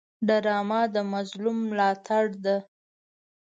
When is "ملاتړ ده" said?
1.69-2.57